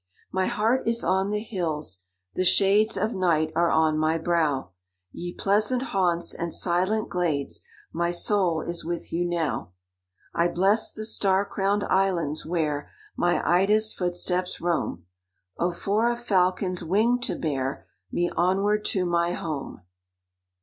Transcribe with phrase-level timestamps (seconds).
[0.31, 2.05] "My heart is on the hills.
[2.33, 4.71] The shades Of night are on my brow:
[5.11, 7.59] Ye pleasant haunts and silent glades,
[7.93, 9.73] My soul is with you now!
[10.33, 15.05] I bless the star crowned islands where My IDA'S footsteps roam:
[15.59, 19.81] Oh for a falcon's wing to bear Me onward to my home!"